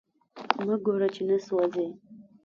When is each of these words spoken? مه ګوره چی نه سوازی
مه 0.65 0.75
ګوره 0.85 1.07
چی 1.15 1.21
نه 1.29 1.37
سوازی 1.47 1.87